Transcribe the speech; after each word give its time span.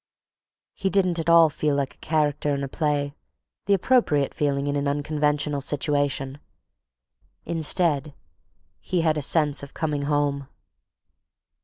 He 0.73 0.89
didn't 0.89 1.19
at 1.19 1.29
all 1.29 1.51
feel 1.51 1.75
like 1.75 1.93
a 1.93 1.97
character 1.99 2.55
in 2.55 2.63
a 2.63 2.67
play, 2.67 3.13
the 3.67 3.75
appropriate 3.75 4.33
feeling 4.33 4.65
in 4.65 4.75
an 4.75 4.87
unconventional 4.87 5.61
situation—instead, 5.61 8.15
he 8.79 9.01
had 9.01 9.19
a 9.19 9.21
sense 9.21 9.61
of 9.61 9.75
coming 9.75 10.01
home. 10.01 10.47